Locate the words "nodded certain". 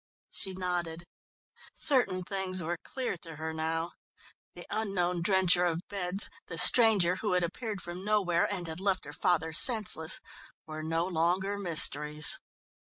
0.53-2.23